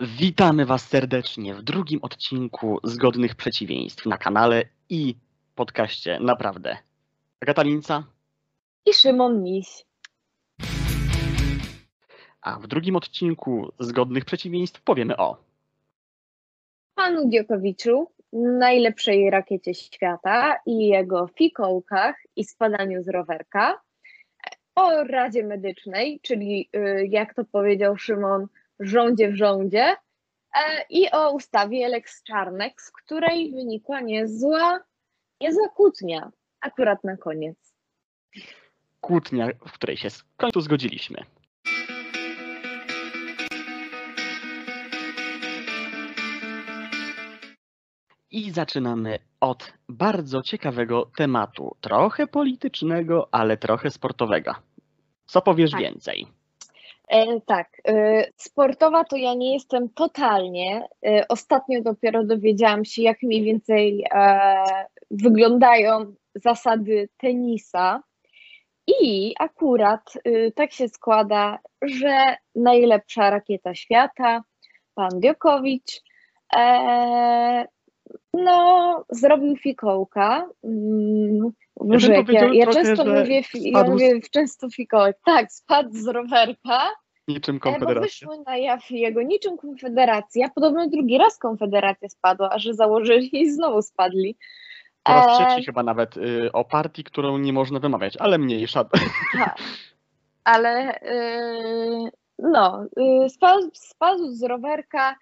[0.00, 5.16] Witamy Was serdecznie w drugim odcinku Zgodnych Przeciwieństw na kanale i
[5.54, 6.76] podcaście Naprawdę.
[7.40, 8.04] Agata Linca,
[8.86, 9.84] i Szymon Miś.
[12.40, 15.36] a w drugim odcinku Zgodnych Przeciwieństw powiemy o
[16.94, 23.80] Panu Diokowiczu, najlepszej rakiecie świata i jego fikołkach i spadaniu z rowerka,
[24.74, 28.46] o Radzie Medycznej, czyli y, jak to powiedział Szymon,
[28.80, 34.80] rządzie w rządzie e, i o ustawie Lex Czarnek, z której wynikła niezła,
[35.40, 37.56] niezła kłótnia, akurat na koniec.
[39.00, 41.24] kłótnia, w której się w końcu zgodziliśmy.
[48.30, 54.54] I zaczynamy od bardzo ciekawego tematu, trochę politycznego, ale trochę sportowego.
[55.26, 55.80] Co powiesz Tak.
[55.80, 56.26] więcej?
[57.08, 60.88] E, tak, e, sportowa to ja nie jestem totalnie.
[61.06, 64.06] E, ostatnio dopiero dowiedziałam się, jak mniej więcej
[65.10, 68.02] wyglądają zasady tenisa.
[69.00, 70.12] I akurat
[70.54, 74.44] tak się składa, że najlepsza rakieta świata,
[74.94, 76.02] pan Diokowicz,
[78.34, 80.48] no, zrobił fikołka.
[81.76, 85.16] Boże, ja, ja trochę, często mówię, ja spadł z- mówię często fikołek.
[85.24, 86.80] Tak, spadł z rowerka.
[87.28, 88.02] Niczym E, Bo Konfederacja.
[88.28, 90.48] wyszło na jaw jego niczym Konfederacja.
[90.54, 94.36] Podobno drugi raz Konfederacja spadła, a że założyli i znowu spadli.
[95.02, 98.84] Po raz E, trzeci chyba nawet y, o partii, którą nie można wymawiać, ale mniejsza.
[98.84, 99.56] tak.
[100.44, 105.16] Ale yy, no, yy, spadł, spadł z rowerka,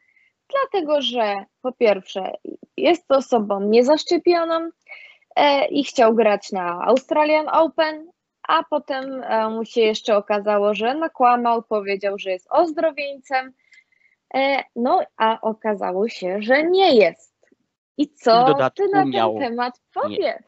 [0.50, 2.32] dlatego że po pierwsze
[2.76, 4.70] jest osobą niezaszczepioną
[5.70, 8.10] i chciał grać na Australian Open,
[8.48, 13.52] a potem e, mu się jeszcze okazało, że nakłamał, powiedział, że jest ozdrowieńcem,
[14.34, 17.32] e, no a okazało się, że nie jest.
[17.98, 20.42] I I co dodatku ty na ten miał- temat powiesz?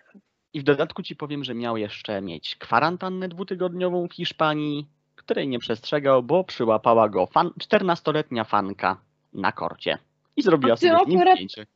[0.53, 5.59] I w dodatku ci powiem, że miał jeszcze mieć kwarantannę dwutygodniową w Hiszpanii, której nie
[5.59, 8.97] przestrzegał, bo przyłapała go fan, 14-letnia fanka
[9.33, 9.99] na korcie.
[10.37, 11.67] I zrobiła sobie z nim akurat- zdjęcie.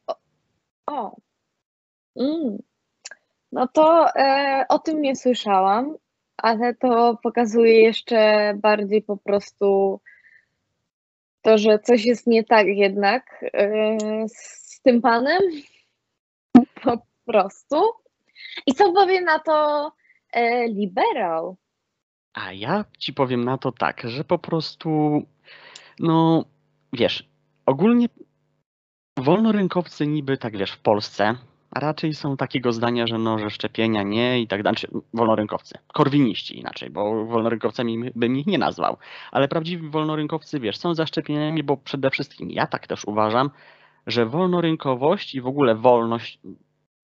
[0.86, 1.16] O.
[2.16, 2.58] Mm.
[3.52, 5.96] No to e, o tym nie słyszałam,
[6.36, 10.00] ale to pokazuje jeszcze bardziej po prostu
[11.42, 13.96] to, że coś jest nie tak jednak e,
[14.28, 15.42] z tym panem.
[16.84, 17.82] Po prostu.
[18.66, 19.92] I co powie na to
[20.32, 21.56] e, liberał?
[22.34, 25.22] A ja ci powiem na to tak, że po prostu,
[25.98, 26.44] no
[26.92, 27.28] wiesz,
[27.66, 28.06] ogólnie
[29.16, 31.34] wolnorynkowcy niby tak wiesz w Polsce
[31.70, 36.58] raczej są takiego zdania, że no, że szczepienia nie i tak dalej, znaczy wolnorynkowcy, korwiniści
[36.58, 38.96] inaczej, bo wolnorynkowcami bym ich nie nazwał,
[39.32, 43.50] ale prawdziwi wolnorynkowcy wiesz, są za szczepieniami, bo przede wszystkim ja tak też uważam,
[44.06, 46.40] że wolnorynkowość i w ogóle wolność,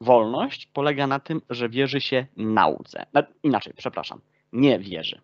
[0.00, 3.06] wolność polega na tym, że wierzy się nauce.
[3.12, 4.20] Na- Inaczej, przepraszam,
[4.52, 5.20] nie wierzy.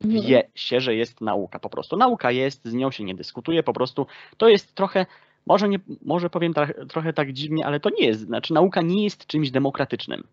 [0.00, 1.58] Wie się, że jest nauka.
[1.58, 1.96] Po prostu.
[1.96, 5.06] Nauka jest, z nią się nie dyskutuje, po prostu to jest trochę,
[5.46, 9.04] może, nie, może powiem tra- trochę tak dziwnie, ale to nie jest, znaczy nauka nie
[9.04, 10.26] jest czymś demokratycznym.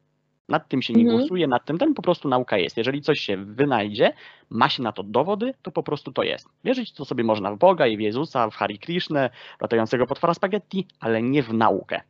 [0.50, 1.20] Nad tym się nie Mhm.
[1.20, 2.78] głosuje, nad tym, ten po prostu nauka jest.
[2.78, 4.14] Jeżeli coś się wynajdzie,
[4.50, 6.48] ma się na to dowody, to po prostu to jest.
[6.64, 9.30] Wierzyć to sobie można w Boga i w Jezusa, w Hari Krishnę,
[9.62, 12.02] latającego potwora spaghetti, ale nie w naukę.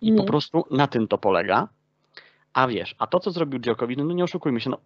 [0.00, 0.26] I po Mhm.
[0.26, 1.68] prostu na tym to polega.
[2.52, 4.78] A wiesz, a to co zrobił Djokovic, no nie oszukujmy się, no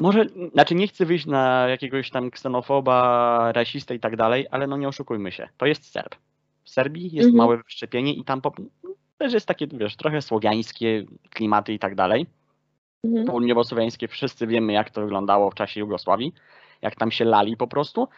[0.00, 4.76] może, znaczy nie chcę wyjść na jakiegoś tam ksenofoba, rasistę i tak dalej, ale no
[4.76, 6.14] nie oszukujmy się, to jest Serb.
[6.64, 7.36] W Serbii jest Mhm.
[7.36, 8.40] małe wyszczepienie i tam
[9.18, 12.26] też jest takie, wiesz, trochę słowiańskie klimaty i tak dalej.
[13.04, 13.26] Mhm.
[13.26, 16.32] Południowo-słowiańskie, wszyscy wiemy jak to wyglądało w czasie Jugosławii,
[16.82, 18.08] jak tam się lali po prostu.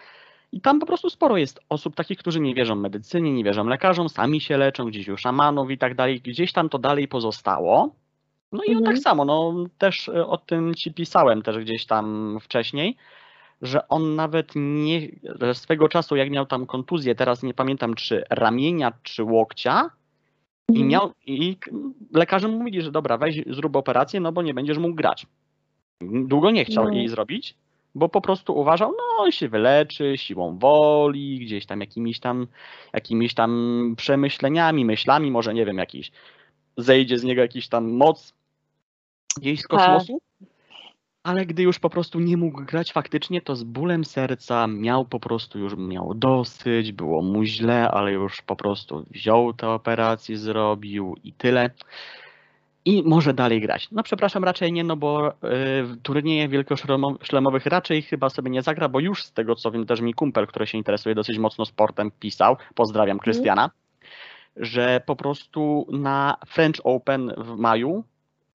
[0.52, 4.08] I tam po prostu sporo jest osób takich, którzy nie wierzą medycynie, nie wierzą lekarzom,
[4.08, 6.20] sami się leczą, gdzieś u szamanów i tak dalej.
[6.20, 7.94] Gdzieś tam to dalej pozostało.
[8.52, 8.84] No i on Mhm.
[8.96, 12.96] tak samo, no też e, o tym ci pisałem też gdzieś tam wcześniej,
[13.62, 15.08] że on nawet nie,
[15.52, 19.90] swego czasu jak miał tam kontuzję, teraz nie pamiętam czy ramienia, czy łokcia
[20.68, 20.88] i Mhm.
[20.88, 21.56] miał, i
[22.14, 25.26] lekarze mu mówili, że dobra, weź zrób operację, no bo nie będziesz mógł grać.
[26.00, 26.90] Długo nie chciał No.
[26.90, 27.54] jej zrobić,
[27.94, 32.46] bo po prostu uważał, no on się wyleczy siłą woli, gdzieś tam jakimiś tam,
[32.92, 36.10] jakimiś tam przemyśleniami, myślami, może nie wiem, jakiś
[36.76, 38.34] zejdzie z niego jakiś tam moc
[39.40, 39.70] gdzieś z Tak.
[39.70, 40.20] kosmosu.
[41.22, 45.20] Ale gdy już po prostu nie mógł grać faktycznie, to z bólem serca miał po
[45.20, 51.16] prostu już miał dosyć, było mu źle, ale już po prostu wziął tę operację, zrobił
[51.24, 51.70] i tyle.
[52.84, 53.88] i może dalej grać.
[53.92, 55.34] No przepraszam, raczej nie, no bo y,
[55.84, 60.00] w turnieje wielkoszlemowych raczej chyba sobie nie zagra, bo już z tego co wiem, też
[60.00, 63.70] mi kumpel, który się interesuje dosyć mocno sportem, pisał, pozdrawiam Krystiana,
[64.56, 68.04] że po prostu na French Open w maju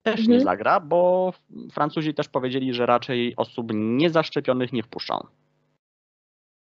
[0.04, 0.42] też nie Mhm.
[0.44, 1.34] zagra, bo
[1.72, 5.28] Francuzi też powiedzieli, że raczej osób niezaszczepionych nie wpuszczą.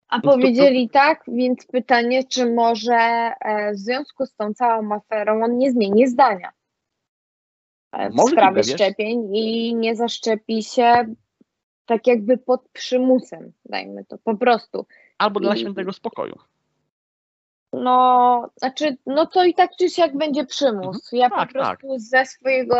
[0.07, 5.43] A to- powiedzieli tak, więc pytanie, czy może e, w związku z tą całą aferą
[5.43, 6.51] on nie zmieni zdania
[7.91, 11.15] e, w Możliwe, sprawie szczepień i nie zaszczepi się
[11.85, 14.85] tak jakby pod przymusem, dajmy to, po prostu.
[15.17, 16.35] Albo dla I- świętego spokoju.
[17.73, 21.09] No, znaczy, no to i tak czy siak będzie przymus.
[21.11, 22.75] Ja Tak, po prostu ze swojego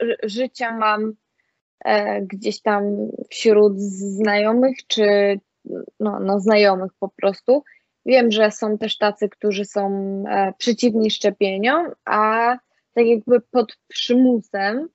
[0.00, 1.12] ży- życia mam
[1.84, 2.84] e, gdzieś tam
[3.30, 5.04] wśród znajomych, czy
[6.00, 7.62] no, no znajomych po prostu.
[8.06, 9.90] Wiem, że są też tacy, którzy są
[10.28, 12.52] e, przeciwni szczepieniom, a
[12.94, 14.88] tak jakby pod przymusem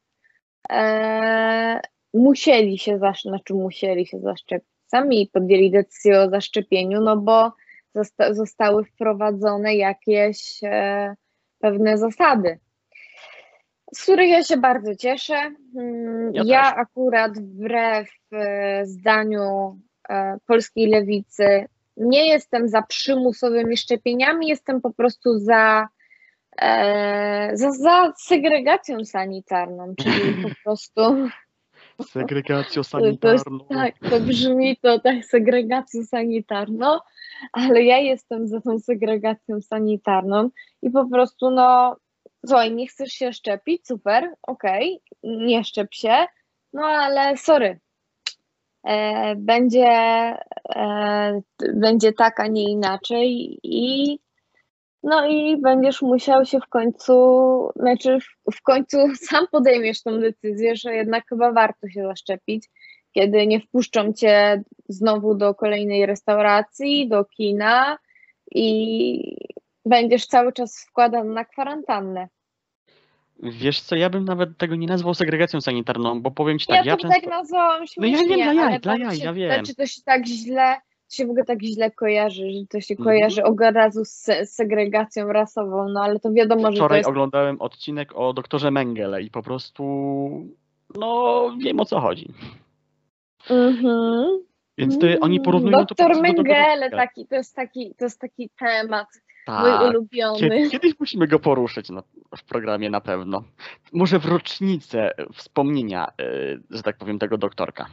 [0.71, 1.81] e,
[2.13, 4.67] musieli się zasz, znaczy musieli się zaszczepić.
[4.87, 7.51] Sami podjęli decyzję o zaszczepieniu, no bo
[7.95, 11.15] zosta- zostały wprowadzone jakieś e,
[11.59, 12.59] pewne zasady,
[13.95, 15.51] z których ja się bardzo cieszę.
[15.77, 19.79] Mm, Ja Ja, akurat wbrew e, zdaniu
[20.09, 21.65] e, polskiej lewicy
[21.97, 25.87] nie jestem za przymusowymi szczepieniami, jestem po prostu za,
[26.61, 31.01] e, za, za segregacją sanitarną, czyli po prostu
[32.05, 33.59] Segregacją to sanitarną.
[33.69, 36.99] tak, to brzmi to tak, segregacją sanitarną,
[37.51, 40.49] ale ja jestem za tą segregacją sanitarną
[40.81, 41.95] i po prostu no,
[42.45, 46.25] słuchaj, nie chcesz się szczepić, super, okej, nie szczep się,
[46.73, 47.79] no ale sorry,
[48.83, 49.87] e, będzie,
[50.75, 51.41] e,
[51.73, 54.19] będzie tak, a nie inaczej i
[55.03, 57.13] no i będziesz musiał się w końcu,
[57.75, 58.17] znaczy
[58.53, 58.97] w, końcu
[59.29, 62.69] sam podejmiesz tą decyzję, że jednak chyba warto się zaszczepić,
[63.11, 67.97] kiedy nie wpuszczą cię znowu do kolejnej restauracji, do kina
[68.51, 69.37] i
[69.85, 72.27] będziesz cały czas wkładany na kwarantannę.
[73.43, 76.91] Wiesz co, ja bym nawet tego nie nazwał segregacją sanitarną, bo powiem ci tak, ja
[76.91, 79.65] ja to tak nazwałam No ja śmiesznie, wiem, dla jaj, dla tak jaj, ja wiem.
[79.65, 80.81] Czy to się tak źle,
[81.11, 83.03] to się w ogóle tak źle kojarzy, że to się Mhm.
[83.05, 87.09] kojarzy od razu z se- segregacją rasową, no ale to wiadomo, że to Wczoraj jest
[87.09, 89.83] oglądałem odcinek o doktorze Mengele i po prostu
[90.95, 92.33] no wiem o co chodzi.
[93.49, 94.39] Mhm.
[94.77, 96.89] Więc to, oni porównują to po Doktor do doktora Mengele, Mengele.
[96.91, 99.07] taki, to, jest taki, to jest taki temat
[99.47, 99.81] mój Tak.
[99.81, 100.39] ulubiony.
[100.39, 102.03] Kiedy, kiedyś musimy go poruszyć no,
[102.37, 103.43] w programie na pewno.
[103.93, 107.85] Może w rocznicę wspomnienia, y, że tak powiem, tego doktorka.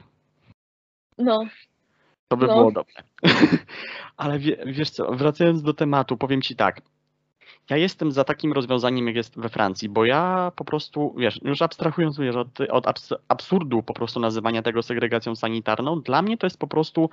[1.19, 1.45] No,
[2.29, 2.55] To by No.
[2.55, 2.95] było dobre.
[4.17, 6.81] Ale wie, wiesz co, wracając do tematu, powiem ci tak.
[7.71, 11.63] Ja jestem za takim rozwiązaniem, jak jest we Francji, bo ja po prostu, wiesz, już
[11.63, 16.47] abstrahując wiesz, od, od abs- absurdu po prostu nazywania tego segregacją sanitarną, dla mnie to
[16.47, 17.11] jest po prostu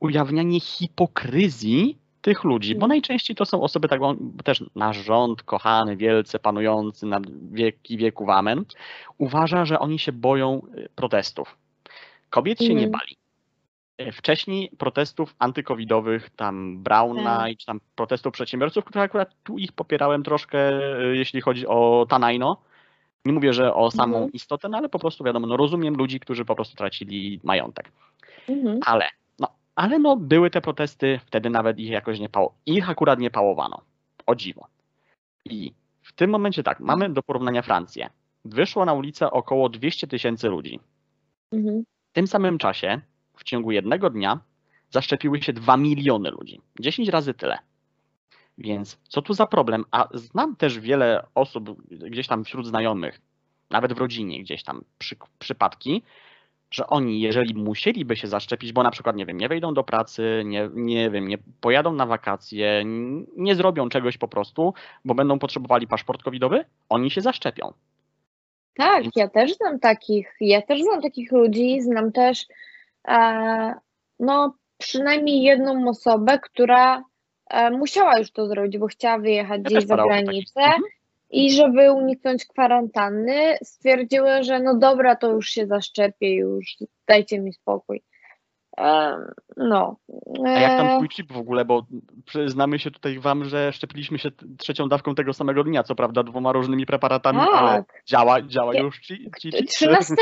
[0.00, 2.88] ujawnianie hipokryzji tych ludzi, bo Mhm.
[2.88, 4.00] najczęściej to są osoby, tak,
[4.44, 7.20] też nasz rząd, kochany, wielce panujący na
[7.52, 8.64] wieki wieków amen,
[9.18, 11.56] uważa, że oni się boją y, protestów.
[12.30, 12.90] Kobiet się nie Mhm.
[12.90, 13.16] bali.
[14.00, 17.52] Y, Wcześniej protestów antykowidowych, tam Brauna Tak.
[17.52, 20.58] i czy tam protestów przedsiębiorców, które akurat tu ich popierałem troszkę,
[21.00, 22.56] y, jeśli chodzi o Tanajno.
[23.24, 24.32] Nie mówię, że o samą Mhm.
[24.32, 27.92] istotę, no ale po prostu wiadomo, no rozumiem ludzi, którzy po prostu tracili majątek.
[28.48, 28.80] mhm.
[28.86, 29.08] Ale,
[29.38, 32.54] no, ale no były te protesty, wtedy nawet ich jakoś nie pało.
[32.66, 33.80] Ich akurat nie pałowano.
[34.26, 34.66] O dziwo.
[35.44, 38.10] I w tym momencie tak, mamy do porównania Francję.
[38.44, 40.80] Wyszło na ulicę około 200 tysięcy ludzi.
[41.52, 41.82] Mhm.
[42.10, 43.00] W tym samym czasie,
[43.38, 44.40] w ciągu jednego dnia,
[44.90, 46.60] zaszczepiły się 2 miliony ludzi.
[46.80, 47.58] 10 razy tyle.
[48.58, 49.84] Więc co tu za problem?
[49.90, 53.20] A znam też wiele osób gdzieś tam wśród znajomych,
[53.70, 56.02] nawet w rodzinie gdzieś tam przy, przypadki,
[56.70, 60.42] że oni, jeżeli musieliby się zaszczepić, bo na przykład, nie wiem, nie wejdą do pracy,
[60.44, 62.82] nie, nie wiem, nie pojadą na wakacje,
[63.36, 67.72] nie zrobią czegoś po prostu, bo będą potrzebowali paszport covidowy, oni się zaszczepią.
[68.74, 72.46] Tak, Więc- ja też znam takich, ja też znam takich ludzi, znam też
[74.20, 77.02] no przynajmniej jedną osobę, która
[77.50, 80.12] e, musiała już to zrobić, bo chciała wyjechać Ja gdzieś za takich.
[80.12, 80.82] granicę Mhm.
[81.30, 86.76] i żeby uniknąć kwarantanny, stwierdziły, że no dobra, to już się zaszczepię, już
[87.08, 88.02] dajcie mi spokój.
[89.56, 89.96] No.
[90.44, 91.86] A jak tam E, twój chip w ogóle, bo
[92.24, 96.52] przyznamy się tutaj wam, że szczepiliśmy się trzecią dawką tego samego dnia, co prawda dwoma
[96.52, 98.02] różnymi preparatami, ale Tak.
[98.06, 100.14] działa, działa Nie, już ci, ci, ci 13,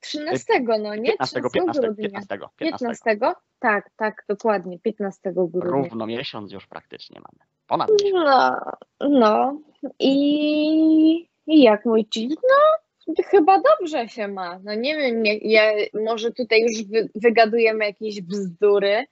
[0.00, 0.44] 13,
[0.82, 1.10] no nie?
[1.10, 2.08] 15, 13 15, grudnia.
[2.08, 3.04] 15, 15.
[3.04, 3.34] 15?
[3.58, 5.60] Tak, tak, dokładnie, 15 grudnia.
[5.64, 7.50] Równo miesiąc już praktycznie mamy.
[7.66, 8.24] Ponad miesiąc.
[8.24, 9.60] No, no.
[9.98, 12.30] I, I jak mój chip?
[12.30, 12.87] No,
[13.30, 14.58] chyba dobrze się ma.
[14.64, 15.72] No nie wiem, nie, ja,
[16.04, 19.06] może tutaj już wy, wygadujemy jakieś bzdury.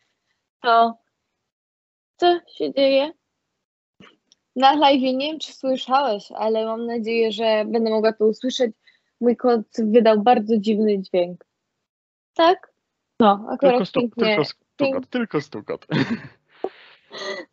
[0.62, 0.99] To
[2.17, 3.12] co się dzieje?
[4.57, 8.73] Na live nie wiem, czy słyszałeś, ale mam nadzieję, że będę mogła to usłyszeć.
[9.21, 11.47] Mój kot wydał bardzo dziwny dźwięk.
[12.35, 12.73] Tak?
[13.21, 14.25] No, akurat Tylko, stu, pięknie.
[14.25, 15.87] tylko stukot, tylko stukot.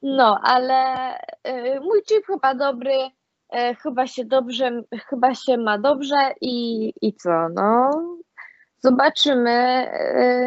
[0.02, 1.14] No, ale
[1.48, 2.94] y, mój chip chyba dobry,
[3.56, 7.92] y, chyba się dobrze, chyba się ma dobrze i, i co, no.
[8.80, 9.88] Zobaczymy.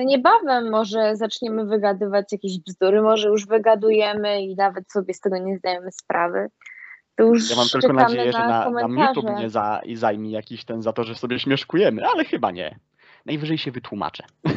[0.00, 5.38] y, Niebawem może zaczniemy wygadywać jakieś bzdury, może już wygadujemy i nawet sobie z tego
[5.38, 6.48] nie zdajemy sprawy.
[7.16, 9.20] To już Ja mam tylko nadzieję, że na, nam komentarze.
[9.20, 12.78] YouTube nie za, i zajmie jakiś ten za to, że sobie śmieszkujemy, ale chyba nie.
[13.26, 14.24] Najwyżej się wytłumaczę.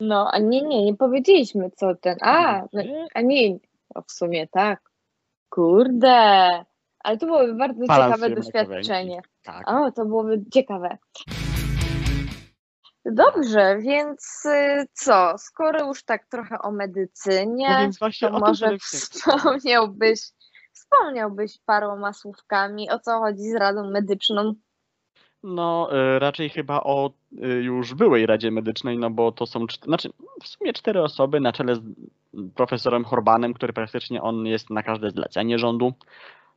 [0.00, 2.16] No, a nie, nie, nie powiedzieliśmy co ten.
[2.20, 3.06] A, no, Nie?
[3.14, 3.58] a nie,
[3.94, 4.80] no w sumie tak.
[5.50, 6.48] Kurde,
[7.04, 9.22] ale to byłoby bardzo ciekawe doświadczenie.
[9.42, 9.70] Tak.
[9.70, 10.98] O, to byłoby ciekawe.
[13.04, 18.40] Dobrze, więc y, co, skoro już tak trochę o medycynie, No więc właśnie to o
[18.40, 20.20] tym może wspomniałbyś,
[20.72, 24.54] wspomniałbyś paroma słówkami, o co chodzi z Radą Medyczną.
[25.42, 30.10] No, y, raczej chyba o y, już byłej Radzie Medycznej, no bo to są, znaczy
[30.42, 31.80] w sumie cztery osoby na czele z
[32.54, 35.92] profesorem Horbanem, który praktycznie on jest na każde zlecenie rządu.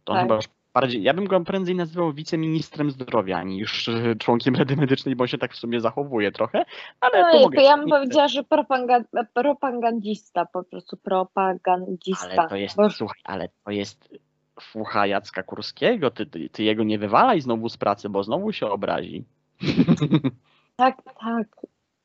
[0.05, 0.21] To Tak.
[0.21, 0.39] chyba
[0.73, 5.37] bardziej, ja bym go prędzej nazywał wiceministrem zdrowia niż y, członkiem Rady Medycznej, bo się
[5.37, 6.65] tak w sumie zachowuje trochę,
[7.01, 8.43] ale No to mogę ja bym powiedziała, że
[9.33, 12.27] propagandista, po prostu propagandista.
[12.39, 14.09] Ale to jest, Bo- słuchaj, ale to jest
[14.61, 18.67] fucha Jacka Kurskiego, ty, ty, ty jego nie wywalaj znowu z pracy, bo znowu się
[18.67, 19.25] obrazi.
[20.77, 21.47] Tak, tak.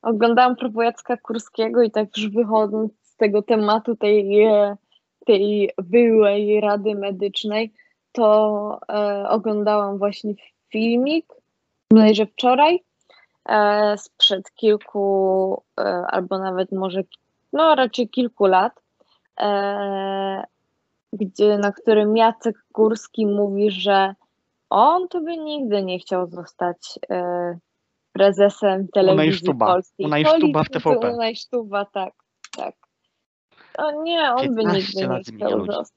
[0.03, 4.77] Oglądałam próbę Jacka Kurskiego i tak już wychodząc z tego tematu tej, e,
[5.27, 7.73] tej byłej Rady Medycznej,
[8.13, 10.35] to e, oglądałam właśnie
[10.69, 11.27] filmik,
[11.91, 12.85] bodajże wczoraj,
[13.49, 17.03] e, sprzed kilku, e, albo nawet może,
[17.53, 18.73] no raczej kilku lat,
[19.41, 20.45] e,
[21.13, 24.15] gdzie, na którym Jacek Kurski mówi, że
[24.71, 27.59] on to by nigdy nie chciał zostać e,
[28.13, 29.67] prezesem telewizji Unajsztuba.
[29.67, 30.07] polskiej.
[30.07, 31.87] Unajsztuba w Politycy TVP.
[31.93, 32.15] Tak,
[32.57, 32.75] tak.
[33.79, 35.97] O nie, on by 15 nigdy nie chciał zostać.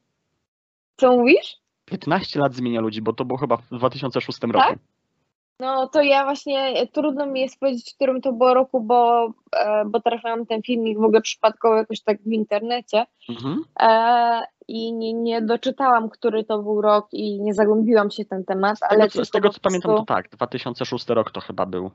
[0.98, 1.63] Co mówisz?
[1.86, 4.52] 15 lat zmienia ludzi, bo to było chyba w 2006 Tak?
[4.54, 4.80] roku.
[5.60, 9.28] No to ja właśnie, e, trudno mi jest powiedzieć, w którym to było roku, bo,
[9.58, 13.64] e, bo trafiłam ten filmik w ogóle przypadkowo jakoś tak w internecie Mhm.
[13.80, 18.46] e, i nie, nie doczytałam, który to był rok i nie zagłębiłam się w ten
[18.46, 21.66] temat, Z tego, ale co, z tego co pamiętam, to tak, 2006 rok to chyba
[21.66, 21.92] był.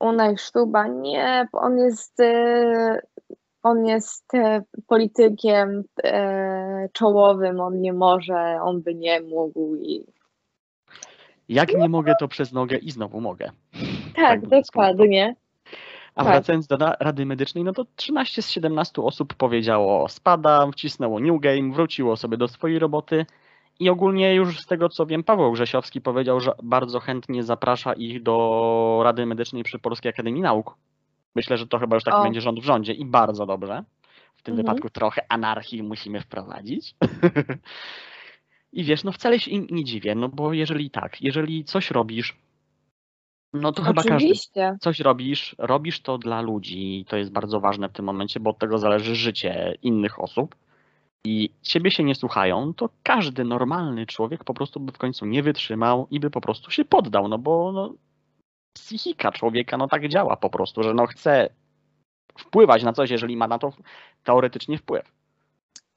[0.00, 3.00] Unaj Sztuba, nie, on jest, e,
[3.66, 10.04] on jest e, politykiem e, czołowym, on nie może, on by nie mógł i
[11.48, 13.50] Jak nie mogę, to przez nogę i znowu mogę.
[14.16, 15.36] tak, to dokładnie.
[16.14, 16.32] A Tak.
[16.32, 21.40] wracając do ra- Rady Medycznej, no to 13 z 17 osób powiedziało spada, wcisnęło New
[21.40, 23.26] Game, wróciło sobie do swojej roboty
[23.80, 28.22] i ogólnie już z tego co wiem, Paweł Grzesiowski powiedział, że bardzo chętnie zaprasza ich
[28.22, 30.74] do Rady Medycznej przy Polskiej Akademii Nauk.
[31.36, 32.22] Myślę, że to chyba już tak O.
[32.22, 33.84] będzie rząd w rządzie i bardzo dobrze.
[34.36, 34.66] W tym Mhm.
[34.66, 36.94] wypadku trochę anarchii musimy wprowadzić.
[38.72, 42.36] I wiesz, no wcale się im nie dziwię, no bo jeżeli tak, jeżeli coś robisz,
[43.52, 44.76] no to chyba każdy Oczywiście.
[44.80, 48.58] coś robisz, robisz to dla ludzi to jest bardzo ważne w tym momencie, bo od
[48.58, 50.54] tego zależy życie innych osób
[51.24, 55.42] i ciebie się nie słuchają, to każdy normalny człowiek po prostu by w końcu nie
[55.42, 57.94] wytrzymał i by po prostu się poddał, no bo no,
[58.76, 61.48] psychika człowieka no tak działa po prostu, że no chce
[62.38, 63.72] wpływać na coś, jeżeli ma na to
[64.24, 65.12] teoretycznie wpływ.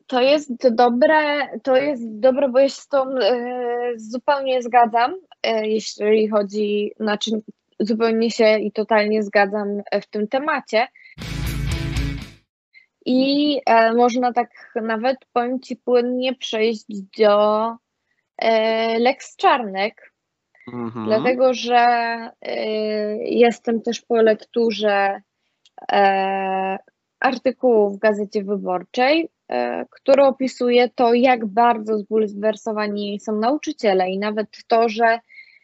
[0.07, 5.67] To jest dobre, to jest dobre, bo ja się z tą e, zupełnie zgadzam, e,
[5.67, 7.31] jeśli chodzi, znaczy
[7.79, 9.67] zupełnie się i totalnie zgadzam
[10.01, 10.87] w tym temacie.
[13.05, 16.85] I e, można tak nawet, powiem Ci, płynnie przejść
[17.19, 17.65] do
[18.37, 20.08] e, Lex Czarnek,
[20.73, 21.05] Mhm.
[21.05, 21.85] dlatego że
[22.47, 22.51] y,
[23.21, 25.21] jestem też po lekturze
[25.91, 26.77] e,
[27.19, 34.47] artykułu w Gazecie Wyborczej, e, który opisuje to, jak bardzo zbulwersowani są nauczyciele i nawet
[34.67, 35.19] to, że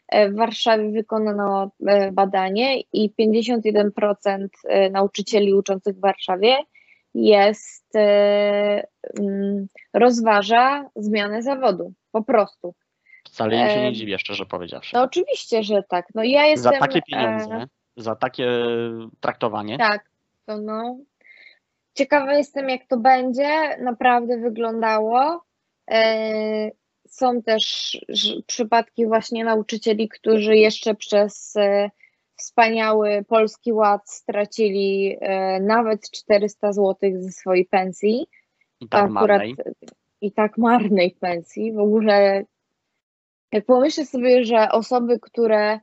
[0.07, 1.71] e, w Warszawie wykonano
[2.11, 6.55] badanie i 51% e, nauczycieli uczących w Warszawie
[7.13, 12.73] jest, mm, rozważa zmianę zawodu, po prostu.
[13.35, 14.95] Wcale im się nie dziwię, szczerze powiedziawszy.
[14.95, 16.05] No oczywiście, że tak.
[16.15, 16.73] No ja jestem.
[16.73, 18.47] za takie e, pieniądze, za takie
[19.19, 19.77] traktowanie.
[19.77, 20.09] tak,
[20.45, 20.97] to no.
[21.93, 25.43] Ciekawa jestem, jak to będzie naprawdę wyglądało.
[25.91, 26.71] E,
[27.07, 27.97] są też
[28.47, 31.91] przypadki właśnie nauczycieli, którzy jeszcze przez e,
[32.35, 35.17] wspaniały Polski Ład stracili
[35.61, 38.27] nawet 400 zł ze swojej pensji.
[38.79, 39.55] I tak marnej.
[40.21, 41.73] i tak marnej pensji.
[41.73, 42.45] W ogóle
[43.55, 45.79] jak pomyślę sobie, że osoby, które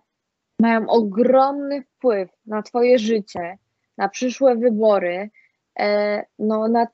[0.58, 3.58] mają ogromny wpływ na twoje życie,
[3.98, 5.30] na przyszłe wybory,
[5.78, 6.86] e, no na,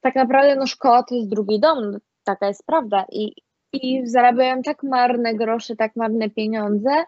[0.00, 3.32] tak naprawdę no szkoła to jest drugi dom, no, taka jest prawda i,
[3.72, 7.04] i zarabiają tak marne grosze, tak marne pieniądze,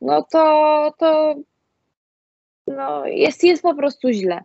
[0.00, 1.34] no to, to
[2.66, 4.40] no jest, jest po prostu źle.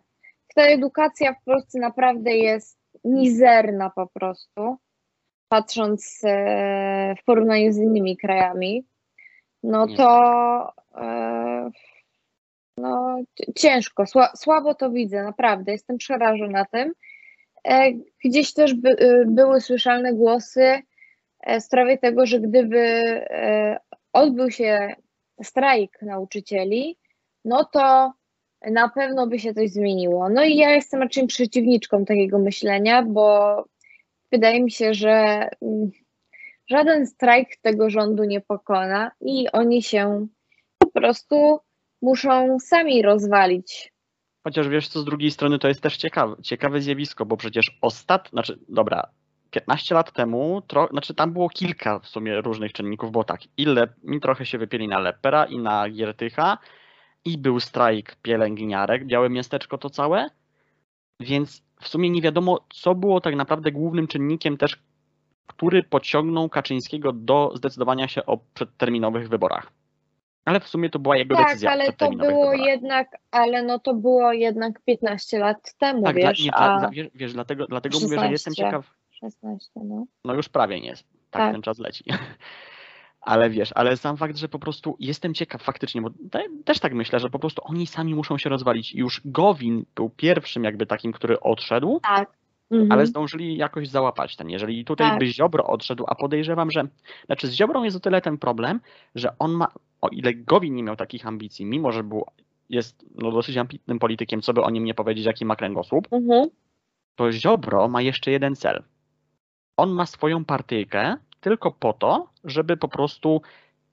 [0.54, 4.76] Ta edukacja w Polsce naprawdę jest mizerna po prostu,
[5.50, 8.84] patrząc e, w porównaniu z innymi krajami,
[9.62, 11.70] no to e,
[12.76, 13.18] no,
[13.56, 16.92] ciężko, sła, słabo to widzę, naprawdę, jestem przerażona tym.
[17.64, 17.92] E,
[18.24, 20.82] gdzieś też by, były słyszalne głosy
[21.46, 23.02] w sprawie tego, że gdyby
[24.12, 24.94] odbył się
[25.42, 26.96] strajk nauczycieli,
[27.44, 28.12] no to
[28.70, 30.28] na pewno by się coś zmieniło.
[30.28, 33.64] No i ja jestem raczej przeciwniczką takiego myślenia, bo
[34.32, 35.90] wydaje mi się, że mm,
[36.70, 40.26] żaden strajk tego rządu nie pokona i oni się
[40.78, 41.60] po prostu
[42.02, 43.92] muszą sami rozwalić.
[44.44, 48.30] Chociaż wiesz, co z drugiej strony to jest też ciekawe, ciekawe zjawisko, bo przecież ostatnio,
[48.30, 49.10] znaczy, dobra,
[49.50, 53.88] 15 lat temu, tro, znaczy tam było kilka w sumie różnych czynników, bo tak, ile,
[54.02, 56.58] mi trochę się wypieli na Lepera i na Giertycha,
[57.24, 60.30] i był strajk pielęgniarek, białe miasteczko to całe,
[61.20, 64.82] więc w sumie nie wiadomo, co było tak naprawdę głównym czynnikiem też,
[65.46, 69.72] który pociągnął Kaczyńskiego do zdecydowania się o przedterminowych wyborach.
[70.44, 71.70] Ale w sumie to była jego tak, decyzja.
[71.70, 72.66] ale to było wyborach.
[72.66, 76.78] jednak, ale no to było jednak 15 lat temu, tak, wiesz, dla, nie, a...
[76.78, 78.90] dla, wiesz, wiesz, dlatego, dlatego mówię, że jestem ciekaw.
[79.10, 80.06] 16, no.
[80.24, 81.02] No już prawie nie jest.
[81.30, 81.52] Tak, Tak.
[81.52, 82.04] ten czas leci.
[83.20, 86.94] Ale wiesz, ale sam fakt, że po prostu jestem ciekaw faktycznie, bo te, też tak
[86.94, 88.94] myślę, że po prostu oni sami muszą się rozwalić.
[88.94, 92.30] Już Gowin był pierwszym jakby takim, który odszedł, Tak.
[92.70, 92.92] Mhm.
[92.92, 94.50] ale zdążyli jakoś załapać ten.
[94.50, 95.18] Jeżeli tutaj Tak.
[95.18, 96.84] by Ziobro odszedł, a podejrzewam, że
[97.26, 98.80] znaczy z Ziobrą jest o tyle ten problem,
[99.14, 99.68] że on ma,
[100.00, 102.24] o ile Gowin nie miał takich ambicji, mimo że był,
[102.68, 106.48] jest no, dosyć ambitnym politykiem, co by o nim nie powiedzieć, jaki ma kręgosłup, Mhm.
[107.16, 108.82] to Ziobro ma jeszcze jeden cel.
[109.76, 113.42] On ma swoją partyjkę tylko po to, żeby po prostu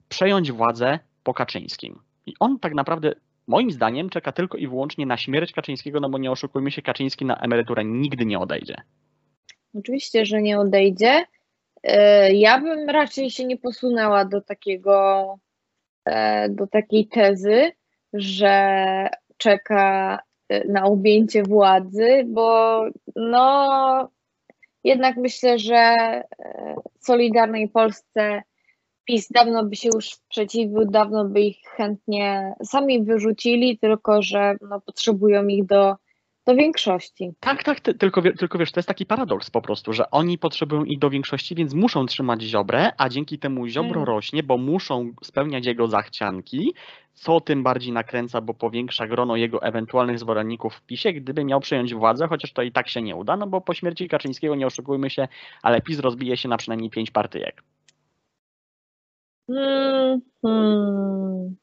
[0.09, 1.99] przejąć władzę po Kaczyńskim.
[2.25, 3.13] I on tak naprawdę,
[3.47, 7.25] moim zdaniem, czeka tylko i wyłącznie na śmierć Kaczyńskiego, no bo nie oszukujmy się, Kaczyński
[7.25, 8.75] na emeryturę nigdy nie odejdzie.
[9.75, 11.25] Oczywiście, że nie odejdzie.
[11.83, 15.25] E, Ja bym raczej się nie posunęła do takiego,
[16.05, 17.71] e, do takiej tezy,
[18.13, 22.81] że czeka e, na objęcie władzy, bo
[23.15, 24.09] no
[24.87, 26.23] jednak myślę, że e,
[26.99, 28.41] Solidarnej Polsce
[29.05, 34.81] PiS dawno by się już sprzeciwił, dawno by ich chętnie sami wyrzucili, tylko że no,
[34.81, 35.95] potrzebują ich do,
[36.47, 37.31] do większości.
[37.39, 40.83] Tak, tak, ty, tylko, tylko wiesz, to jest taki paradoks po prostu, że oni potrzebują
[40.83, 44.07] ich do większości, więc muszą trzymać Ziobrę, a dzięki temu Ziobro Mm.
[44.07, 46.73] rośnie, bo muszą spełniać jego zachcianki,
[47.13, 51.93] co tym bardziej nakręca, bo powiększa grono jego ewentualnych zwolenników w PiSie, gdyby miał przejąć
[51.93, 55.09] władzę, chociaż to i tak się nie uda, no bo po śmierci Kaczyńskiego, nie oszukujmy
[55.09, 55.27] się,
[55.63, 57.63] ale PiS rozbije się na przynajmniej pięć partyjek.
[59.49, 61.55] Hmm, hmm.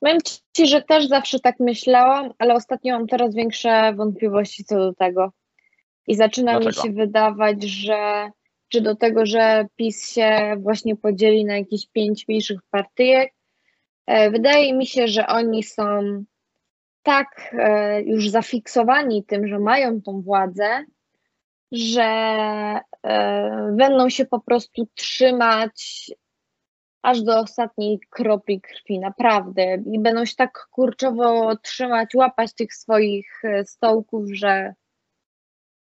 [0.00, 0.18] Powiem
[0.56, 5.32] Ci, że też zawsze tak myślałam, ale ostatnio mam coraz większe wątpliwości co do tego.
[6.06, 6.86] I zaczyna mi Dlaczego?
[6.86, 8.30] się wydawać, że
[8.68, 13.32] czy do tego, że PiS się właśnie podzieli na jakieś pięć mniejszych partyjek,
[14.06, 16.24] e, wydaje mi się, że oni są
[17.02, 20.84] tak e, już zafiksowani tym, że mają tą władzę,
[21.72, 22.02] że
[23.02, 26.10] e, będą się po prostu trzymać
[27.04, 29.82] aż do ostatniej kropli krwi, naprawdę.
[29.92, 34.74] I będą się tak kurczowo trzymać, łapać tych swoich e, stołków, że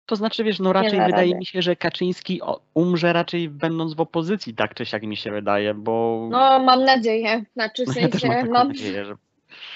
[0.06, 1.38] To znaczy, wiesz, no raczej da wydaje rady.
[1.38, 2.40] mi się, że Kaczyński
[2.74, 7.44] umrze raczej będąc w opozycji, tak czy siak mi się wydaje, bo no mam nadzieję,
[7.52, 9.16] znaczy w ja sensie mam mam, nadzieję, że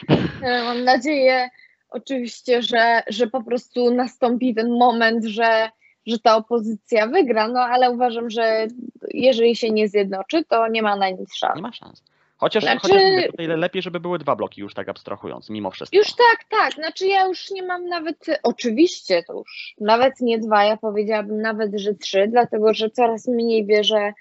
[0.65, 1.49] mam nadzieję
[1.91, 5.71] oczywiście, że, że po prostu nastąpi ten moment, że,
[6.09, 8.67] że ta opozycja wygra, no ale uważam, że
[9.15, 11.57] jeżeli się nie zjednoczy, to nie ma na nic szans.
[11.57, 12.03] nie ma szans.
[12.37, 15.99] Chociaż, Znaczy- chociaż mówię, tutaj lepiej, żeby były dwa bloki już tak abstrahując, mimo wszystko.
[15.99, 16.73] Już tak, tak.
[16.73, 21.71] Znaczy ja już nie mam nawet, oczywiście to już nawet nie dwa, ja powiedziałabym nawet,
[21.81, 24.13] że trzy, dlatego że coraz mniej wierzę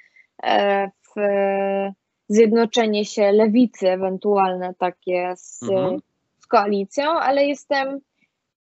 [0.44, 1.94] e, w e,
[2.28, 6.00] zjednoczenie się lewicy ewentualne takie z, Mhm.
[6.40, 8.00] z koalicją, ale jestem,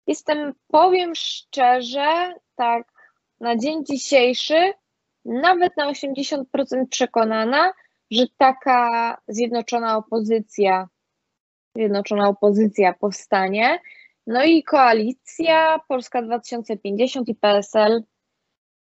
[0.06, 2.93] jestem, powiem szczerze, tak
[3.44, 4.72] na dzień dzisiejszy
[5.24, 6.44] nawet na 80%
[6.90, 7.72] przekonana,
[8.10, 10.88] że taka zjednoczona opozycja,
[11.76, 13.78] zjednoczona opozycja powstanie.
[14.26, 18.02] No i koalicja Polska 2050 i PSL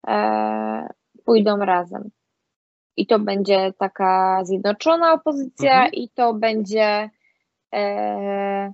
[0.08, 0.88] e,
[1.26, 2.10] pójdą razem.
[2.97, 5.93] I to będzie taka zjednoczona opozycja, Mhm.
[5.93, 7.10] i to będzie
[7.74, 8.74] e,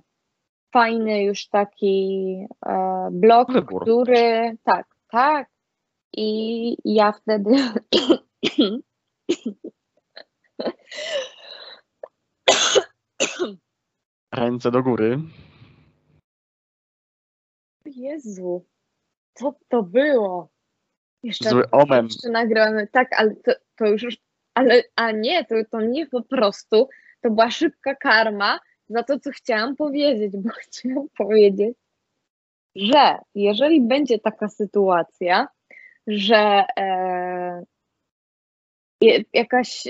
[0.72, 3.82] fajny już taki e, blok, Wybór.
[3.82, 5.48] który tak, tak.
[6.12, 7.50] I ja wtedy
[14.32, 15.18] Ręce do góry.
[17.84, 18.66] Jezu,
[19.34, 20.48] co to było?
[21.22, 22.04] Jeszcze, Zły omen.
[22.04, 22.86] jeszcze nagramy.
[22.86, 24.18] Tak, ale to, to już,
[24.54, 26.88] ale, a nie, to, to nie po prostu,
[27.20, 31.78] to była szybka karma za to, co chciałam powiedzieć, bo chciałam powiedzieć,
[32.76, 35.48] że jeżeli będzie taka sytuacja,
[36.08, 37.62] że e,
[39.32, 39.88] jakaś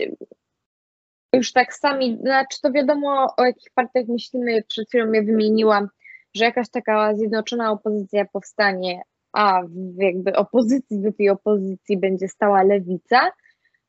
[1.35, 5.88] już tak sami, znaczy to wiadomo o jakich partiach myślimy, przed chwilą je wymieniłam,
[6.35, 9.02] że jakaś taka zjednoczona opozycja powstanie,
[9.33, 9.62] a
[9.96, 13.31] w jakby opozycji do tej opozycji będzie stała lewica,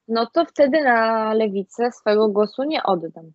[0.07, 3.31] no to wtedy na lewicę swojego głosu nie oddam.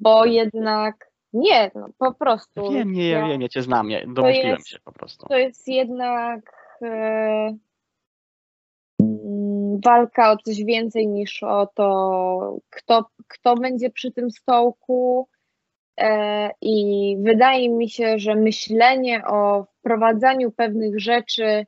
[0.00, 2.70] Bo jednak nie, no po prostu.
[2.70, 5.26] Wiem, nie, ja wiem, ja cię znam, ja domyśliłem jest- się po prostu.
[5.26, 6.40] to jest jednak
[6.82, 7.56] e,
[9.84, 15.28] walka o coś więcej niż o to, kto, kto będzie przy tym stołku.
[16.00, 21.66] E, I wydaje mi się, że myślenie o wprowadzaniu pewnych rzeczy,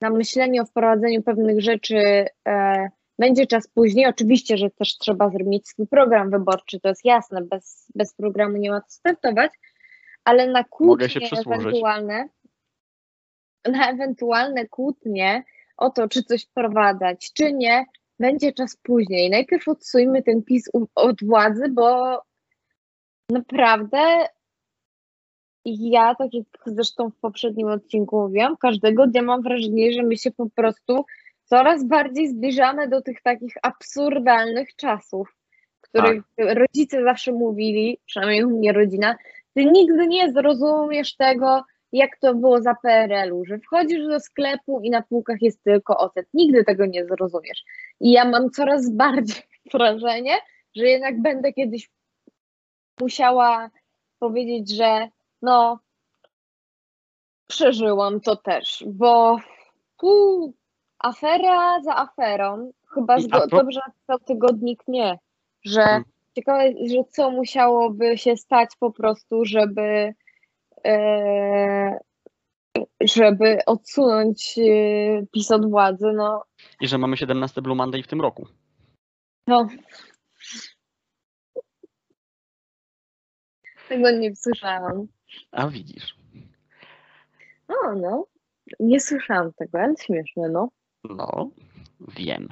[0.00, 4.06] na myślenie o wprowadzeniu pewnych rzeczy e, będzie czas później.
[4.06, 8.70] Oczywiście, że też trzeba zrobić swój program wyborczy, to jest jasne, bez, bez programu nie
[8.70, 9.50] ma co startować,
[10.24, 12.28] ale na kłótnie ewentualne,
[13.72, 15.44] na ewentualne kłótnie
[15.80, 17.84] o to, czy coś wprowadzać, czy nie,
[18.18, 19.30] będzie czas później.
[19.30, 22.18] Najpierw odsujmy ten PiS od władzy, bo
[23.30, 23.98] naprawdę
[25.64, 30.30] ja, tak jak zresztą w poprzednim odcinku mówiłam, każdego dnia mam wrażenie, że my się
[30.30, 31.04] po prostu
[31.44, 35.36] coraz bardziej zbliżamy do tych takich absurdalnych czasów,
[35.80, 39.16] których rodzice zawsze mówili, przynajmniej u mnie rodzina,
[39.54, 41.62] ty nigdy nie zrozumiesz tego,
[41.92, 46.26] jak to było za PRL-u, że wchodzisz do sklepu i na półkach jest tylko ocet.
[46.34, 47.64] Nigdy tego nie zrozumiesz.
[48.00, 50.34] I ja mam coraz bardziej wrażenie,
[50.76, 51.90] że jednak będę kiedyś
[53.00, 53.70] musiała
[54.18, 55.08] powiedzieć, że
[55.42, 55.78] no,
[57.46, 59.36] przeżyłam to też, bo
[60.00, 60.52] tu
[60.98, 65.18] afera za aferą, chyba zgo- dobrze napisał tygodnik nie,
[65.64, 66.04] że Hmm.
[66.34, 70.14] ciekawe, że co musiałoby się stać po prostu, żeby
[73.00, 76.44] żeby odsunąć e, PiS od władzy, no,
[76.80, 78.46] I że mamy 17 Blue Monday w tym roku.
[79.46, 79.68] no.
[83.88, 85.06] Tego nie słyszałam.
[85.52, 86.16] A widzisz.
[87.68, 88.26] O, no.
[88.80, 90.68] Nie słyszałam tego, ale śmieszne, no.
[91.04, 91.50] No,
[92.16, 92.48] wiem.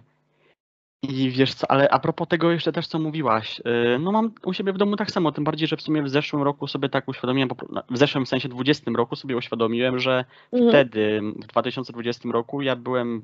[1.03, 4.53] I wiesz co, ale a propos tego jeszcze też, co mówiłaś, yy, no mam u
[4.53, 7.09] siebie w domu tak samo, tym bardziej, że w sumie w zeszłym roku sobie tak
[7.09, 7.49] uświadomiłem,
[7.91, 10.71] w zeszłym w sensie 20 roku sobie uświadomiłem, że Mhm.
[10.71, 13.23] wtedy, w 2020 roku, ja byłem,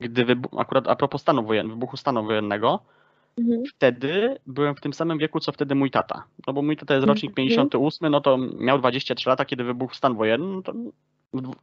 [0.00, 2.80] gdy wybu- akurat a propos stanu wojen, wybuchu stanu wojennego,
[3.38, 3.62] Mhm.
[3.76, 6.24] wtedy byłem w tym samym wieku, co wtedy mój tata.
[6.46, 7.34] No bo mój tata jest rocznik Mhm.
[7.34, 10.72] 58, no to miał 23 lata, kiedy wybuchł stan wojenny, no to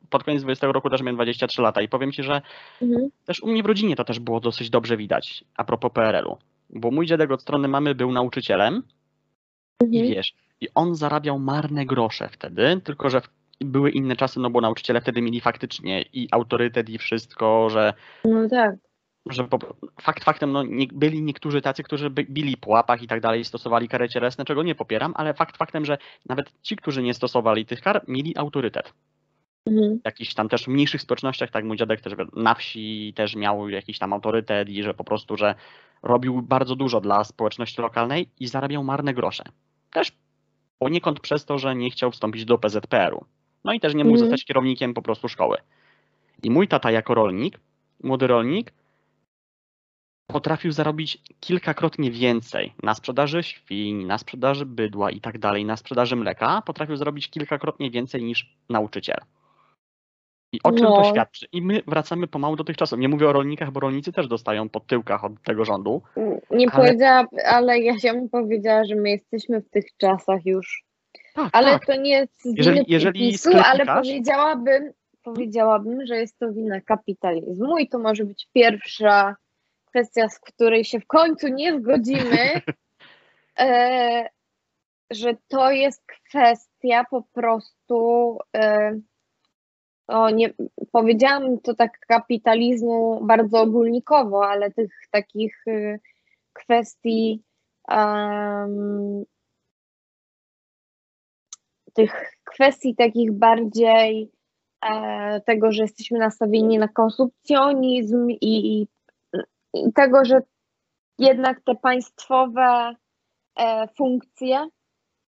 [0.09, 2.41] pod koniec 20 roku też miałem 23 lata i powiem ci, że
[2.81, 3.09] Mhm.
[3.25, 6.37] też u mnie w rodzinie to też było dosyć dobrze widać, a propos PRL-u.
[6.69, 8.83] Bo mój dziadek od strony mamy był nauczycielem
[9.81, 10.13] i Mhm.
[10.13, 13.21] wiesz, i on zarabiał marne grosze wtedy, tylko że
[13.61, 17.93] były inne czasy, no bo nauczyciele wtedy mieli faktycznie i autorytet i wszystko, że
[18.25, 18.75] No tak.
[19.29, 19.59] że po,
[20.01, 23.45] fakt faktem, no, nie, byli niektórzy tacy, którzy by, bili po łapach i tak dalej,
[23.45, 25.97] stosowali kary cielesne, czego nie popieram, ale fakt faktem, że
[26.29, 28.93] nawet ci, którzy nie stosowali tych kar, mieli autorytet.
[29.69, 29.99] Mhm.
[30.05, 34.13] Jakiś tam też mniejszych społecznościach, tak mój dziadek też na wsi też miał jakiś tam
[34.13, 35.55] autorytet i że po prostu, że
[36.03, 39.43] robił bardzo dużo dla społeczności lokalnej i zarabiał marne grosze.
[39.91, 40.11] Też
[40.79, 43.25] poniekąd przez to, że nie chciał wstąpić do PZPR-u.
[43.63, 44.29] No i też nie mógł Mhm.
[44.29, 45.57] zostać kierownikiem po prostu szkoły.
[46.43, 47.59] I mój tata jako rolnik,
[48.03, 48.73] młody rolnik,
[50.27, 56.15] potrafił zarobić kilkakrotnie więcej na sprzedaży świń, na sprzedaży bydła i tak dalej, na sprzedaży
[56.15, 59.17] mleka, potrafił zarobić kilkakrotnie więcej niż nauczyciel.
[60.51, 61.03] I o czym to No.
[61.03, 61.45] świadczy?
[61.51, 62.99] I my wracamy pomału do tych czasów.
[62.99, 66.01] Nie mówię o rolnikach, bo rolnicy też dostają po tyłkach od tego rządu.
[66.51, 70.83] Nie Ale- powiedziała, ale ja się bym powiedziała, że my jesteśmy w tych czasach już.
[71.35, 71.85] Tak, Ale tak.
[71.85, 74.91] to nie jest z Jeżeli- jeżeli PiSu, ale powiedziałabym,
[75.23, 79.35] powiedziałabym, że jest to wina kapitalizmu i to może być pierwsza
[79.85, 82.37] kwestia, z której się w końcu nie zgodzimy,
[83.59, 84.29] e,
[85.11, 88.99] że to jest kwestia po prostu, e,
[90.09, 90.53] o nie,
[90.91, 95.99] powiedziałam to tak kapitalizmu bardzo ogólnikowo, ale tych takich e,
[96.53, 97.43] kwestii
[97.87, 99.25] um,
[101.93, 104.31] tych kwestii takich bardziej
[104.85, 108.87] e, tego, że jesteśmy nastawieni na konsumpcjonizm i, i,
[109.73, 110.41] i tego, że
[111.19, 112.95] jednak te państwowe
[113.59, 114.69] e, funkcje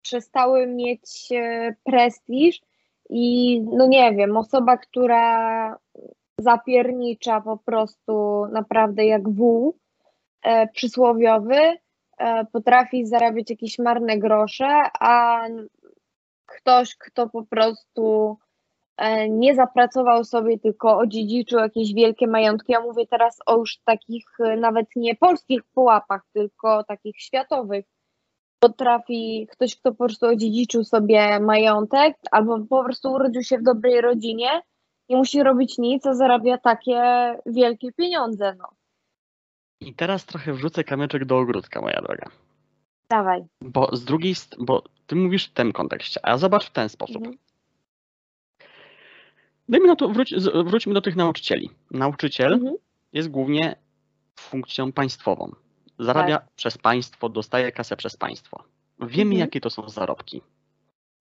[0.01, 2.61] przestały mieć e, prestiż
[3.09, 5.75] i no nie wiem, osoba, która
[6.37, 9.77] zapiernicza po prostu naprawdę jak wół
[10.43, 11.55] e, przysłowiowy,
[12.17, 14.67] e, potrafi zarabiać jakieś marne grosze,
[14.99, 15.41] a
[16.45, 18.37] ktoś, kto po prostu
[18.97, 22.71] e, nie zapracował sobie, tylko odziedziczył jakieś wielkie majątki.
[22.71, 27.85] Ja mówię teraz o już takich e, nawet nie polskich pułapach, tylko takich światowych.
[28.59, 34.01] Potrafi ktoś, kto po prostu odziedziczył sobie majątek, albo po prostu urodził się w dobrej
[34.01, 34.61] rodzinie,
[35.09, 37.01] nie musi robić nic, a zarabia takie
[37.45, 38.55] wielkie pieniądze.
[38.59, 38.69] No.
[39.81, 42.29] I teraz trochę wrzucę kamyczek do ogródka, moja droga.
[43.09, 43.43] Dawaj.
[43.61, 47.17] Bo z drugiej bo ty mówisz w tym kontekście, a zobacz w ten sposób.
[47.17, 47.37] Mhm.
[49.69, 51.69] Dajmy na to, wróć, wróćmy do tych nauczycieli.
[51.91, 52.75] Nauczyciel Mhm.
[53.13, 53.75] jest głównie
[54.39, 55.51] funkcją państwową.
[55.99, 56.47] Zarabia Tak.
[56.55, 58.63] przez państwo, dostaje kasę przez państwo.
[58.99, 59.39] Wiemy, Mhm.
[59.39, 60.41] jakie to są zarobki.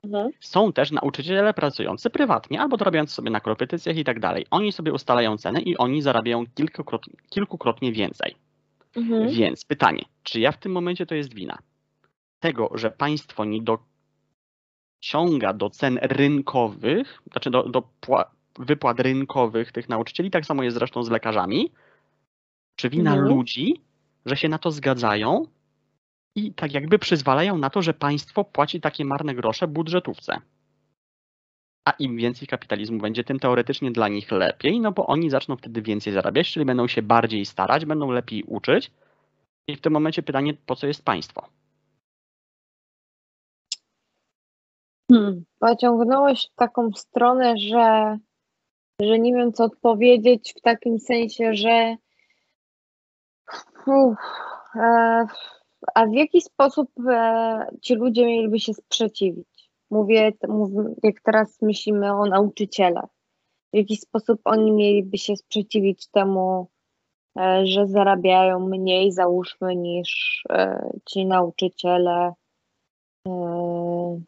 [0.05, 0.31] Mhm.
[0.41, 4.47] Są też nauczyciele pracujący prywatnie albo zarabiający sobie na korepetycjach i tak dalej.
[4.51, 8.35] Oni sobie ustalają ceny i oni zarabiają kilkukrotnie, kilkukrotnie więcej.
[8.97, 9.29] Mhm.
[9.31, 11.59] Więc pytanie, czy ja w tym momencie to jest wina
[12.41, 13.61] tego, że państwo nie
[15.03, 18.25] dociąga do cen rynkowych, znaczy do, do pła-
[18.59, 21.73] wypłat rynkowych tych nauczycieli, tak samo jest zresztą z lekarzami,
[22.77, 23.29] czy wina Mhm.
[23.29, 23.81] ludzi,
[24.27, 25.47] że się na to zgadzają
[26.37, 30.41] i tak jakby przyzwalają na to, że państwo płaci takie marne grosze budżetówce.
[31.85, 35.83] A im więcej kapitalizmu będzie, tym teoretycznie dla nich lepiej, no bo oni zaczną wtedy
[35.83, 38.91] więcej zarabiać, czyli będą się bardziej starać, będą lepiej uczyć.
[39.69, 41.49] I w tym momencie pytanie, po co jest państwo?
[45.13, 45.45] Hmm.
[45.59, 48.19] Pociągnąłeś taką stronę, że,
[49.01, 51.97] że nie wiem, co odpowiedzieć, w takim sensie, że.
[53.89, 54.19] Uff,
[54.75, 55.27] e,
[55.95, 59.71] a w jaki sposób e, ci ludzie mieliby się sprzeciwić?
[59.91, 60.71] Mówię, mów,
[61.03, 63.09] jak teraz myślimy o nauczycielach.
[63.73, 66.69] W jaki sposób oni mieliby się sprzeciwić temu,
[67.39, 72.33] e, że zarabiają mniej, załóżmy, niż e, ci nauczyciele
[73.29, 74.21] e,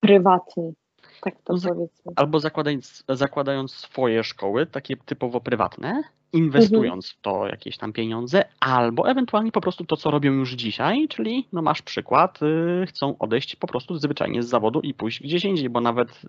[0.00, 0.74] prywatni,
[1.20, 2.12] tak to No powiedzmy.
[2.16, 6.02] Albo zakładając, zakładając swoje szkoły, takie typowo prywatne,
[6.38, 11.08] inwestując w to jakieś tam pieniądze, albo ewentualnie po prostu to, co robią już dzisiaj,
[11.08, 15.44] czyli no masz przykład, y, chcą odejść po prostu zwyczajnie z zawodu i pójść gdzieś
[15.44, 16.22] indziej, bo nawet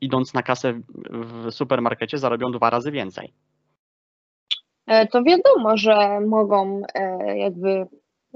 [0.00, 3.32] idąc na kasę w- supermarkecie zarobią dwa razy więcej.
[4.86, 7.86] E, To wiadomo, że mogą e, jakby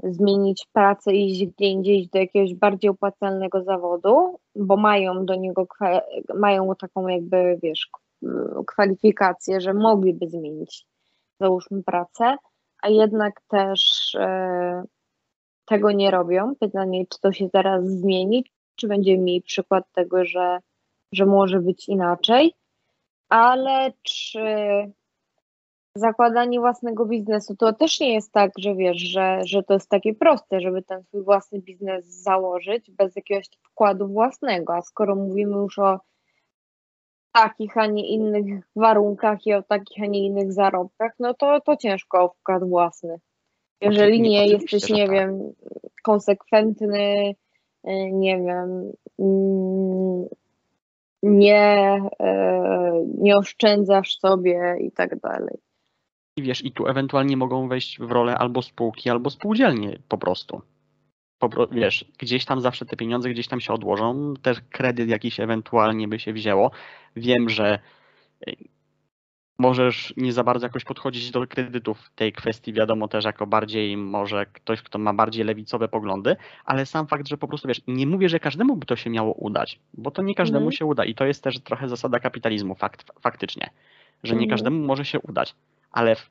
[0.03, 5.67] zmienić pracę i iść gdzie indziej, do jakiegoś bardziej opłacalnego zawodu, bo mają do niego,
[6.35, 7.89] mają taką jakby, wiesz,
[8.67, 10.85] kwalifikację, że mogliby zmienić,
[11.39, 12.37] załóżmy, pracę,
[12.81, 14.83] a jednak też e,
[15.65, 16.55] tego nie robią.
[16.59, 20.59] Pytanie, czy to się zaraz zmieni, czy będzie mi przykład tego, że,
[21.13, 22.53] że może być inaczej,
[23.29, 24.41] ale czy
[25.95, 30.13] zakładanie własnego biznesu to też nie jest tak, że wiesz, że, że to jest takie
[30.13, 34.75] proste, żeby ten swój własny biznes założyć bez jakiegoś wkładu własnego.
[34.75, 35.99] A skoro mówimy już o
[37.31, 41.77] takich, a nie innych warunkach i o takich, a nie innych zarobkach, no to, to
[41.77, 43.19] ciężko o wkład własny.
[43.81, 45.15] Jeżeli nie oczywiście, jesteś, nie tak.
[45.15, 45.53] wiem,
[46.03, 47.35] konsekwentny,
[47.87, 50.27] y, nie wiem, mm,
[51.23, 55.57] nie, e, nie oszczędzasz sobie i tak dalej.
[56.37, 60.61] I wiesz, i tu ewentualnie mogą wejść w rolę albo spółki, albo spółdzielnie po prostu.
[61.71, 66.19] Wiesz, gdzieś tam zawsze te pieniądze gdzieś tam się odłożą, też kredyt jakiś ewentualnie by
[66.19, 66.71] się wzięło.
[67.15, 67.79] Wiem, że
[68.47, 68.55] y,
[69.59, 73.97] możesz nie za bardzo jakoś podchodzić do kredytów w tej kwestii, wiadomo też jako bardziej
[73.97, 78.07] może ktoś, kto ma bardziej lewicowe poglądy, ale sam fakt, że po prostu wiesz, nie
[78.07, 80.71] mówię, że każdemu by to się miało udać, bo to nie każdemu Mhm.
[80.71, 83.69] się uda i to jest też trochę zasada kapitalizmu fakt, faktycznie,
[84.23, 84.49] że nie Mhm.
[84.49, 85.55] każdemu może się udać,
[85.91, 86.29] ale w-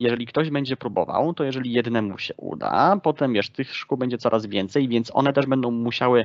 [0.00, 4.46] jeżeli ktoś będzie próbował, to jeżeli jednemu się uda, potem wiesz, tych szkół będzie coraz
[4.46, 6.24] więcej, więc one też będą musiały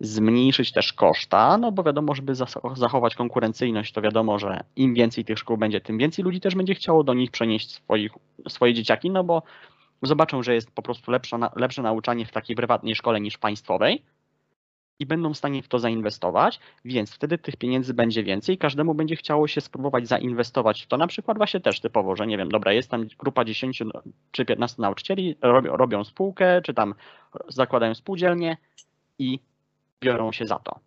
[0.00, 2.34] zmniejszyć też koszta, no bo wiadomo, żeby
[2.74, 6.74] zachować konkurencyjność, to wiadomo, że im więcej tych szkół będzie, tym więcej ludzi też będzie
[6.74, 8.12] chciało do nich przenieść swoich,
[8.48, 9.42] swoje dzieciaki, no bo
[10.02, 14.02] zobaczą, że jest po prostu lepsze, lepsze nauczanie w takiej prywatnej szkole niż państwowej
[14.98, 19.16] i będą w stanie w to zainwestować, więc wtedy tych pieniędzy będzie więcej, każdemu będzie
[19.16, 22.72] chciało się spróbować zainwestować w to, na przykład właśnie też typowo, że nie wiem, dobra,
[22.72, 23.82] jest tam grupa 10
[24.30, 26.94] czy 15 nauczycieli, robią, robią spółkę, czy tam
[27.48, 28.56] zakładają spółdzielnie
[29.18, 29.38] i
[30.00, 30.78] biorą się za to.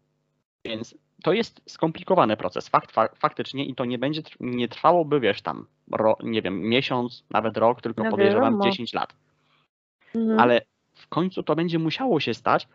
[0.65, 5.41] Więc to jest skomplikowany proces, fakt, fa, faktycznie i to nie będzie, nie trwałoby, wiesz,
[5.41, 8.71] tam, ro, nie wiem, miesiąc, nawet rok, tylko No podejrzewam wiadomo.
[8.71, 9.13] 10 lat
[10.15, 10.39] Mhm.
[10.39, 10.61] ale
[10.93, 12.67] w końcu to będzie musiało się stać,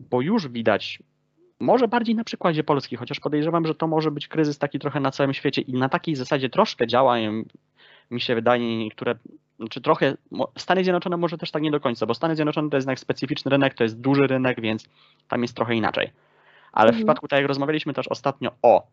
[0.00, 0.98] bo już widać,
[1.60, 5.10] może bardziej na przykładzie Polski, chociaż podejrzewam, że to może być kryzys taki trochę na
[5.10, 7.42] całym świecie i na takiej zasadzie troszkę działają,
[8.10, 9.14] mi się wydaje, niektóre,
[9.70, 12.76] czy trochę, mo- Stany Zjednoczone może też tak nie do końca, bo Stany Zjednoczone to
[12.76, 14.88] jest jednak specyficzny rynek, to jest duży rynek, więc
[15.28, 16.10] tam jest trochę inaczej.
[16.72, 16.96] Ale w Mhm.
[17.00, 18.86] przypadku, tak jak rozmawialiśmy też ostatnio o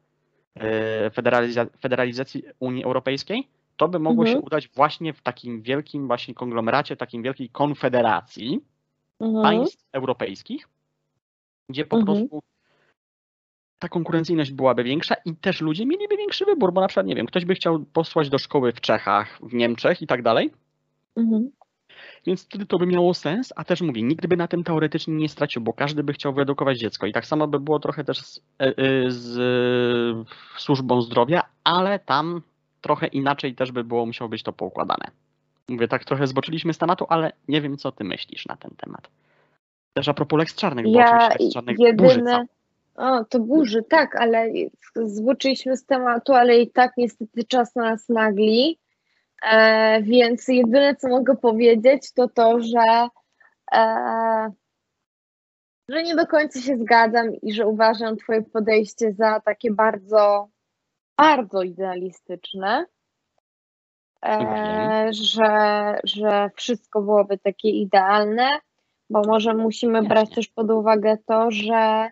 [0.55, 4.37] e, federaliza- federalizacji Unii Europejskiej, to by mogło Mhm.
[4.37, 8.59] się udać właśnie w takim wielkim właśnie konglomeracie, takiej wielkiej konfederacji,
[9.19, 9.43] Mhm.
[9.43, 10.67] państw europejskich,
[11.69, 12.17] gdzie po Mhm.
[12.17, 12.41] prostu
[13.79, 17.25] ta konkurencyjność byłaby większa i też ludzie mieliby większy wybór, bo na przykład, nie wiem,
[17.25, 20.51] ktoś by chciał posłać do szkoły w Czechach, w Niemczech i tak dalej,
[21.15, 21.51] Mhm.
[22.25, 25.29] więc wtedy to by miało sens, a też mówię, nikt by na tym teoretycznie nie
[25.29, 28.39] stracił, bo każdy by chciał wyedukować dziecko i tak samo by było trochę też z,
[28.59, 28.73] e, e,
[29.11, 32.41] z e, służbą zdrowia, ale tam
[32.81, 35.05] trochę inaczej też by było musiało być to poukładane.
[35.69, 39.09] Mówię, tak trochę zboczyliśmy z tematu, ale nie wiem, co ty myślisz na ten temat.
[39.95, 42.45] Też a propos Lex Czarnych, bo Ja Lex Czarnych burzy jedyne.
[42.95, 44.47] O, to burzy, tak, ale
[44.95, 48.79] zboczyliśmy z tematu, ale i tak niestety czas nas nagli.
[49.41, 53.07] E, więc jedyne, co mogę powiedzieć, to to, że,
[53.71, 54.51] e,
[55.89, 60.47] że nie do końca się zgadzam i że uważam Twoje podejście za takie bardzo,
[61.17, 62.85] bardzo idealistyczne.
[64.25, 68.49] E, że, że wszystko byłoby takie idealne,
[69.09, 72.09] bo może musimy brać też pod uwagę to, że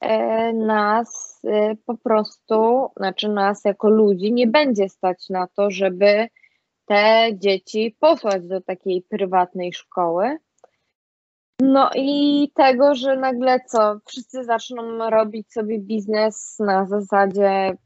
[0.00, 6.28] e, nas e, po prostu, znaczy nas jako ludzi, nie będzie stać na to, żeby
[6.86, 10.38] te dzieci posłać do takiej prywatnej szkoły.
[11.60, 17.76] No i tego, że nagle co, wszyscy zaczną robić sobie biznes na zasadzie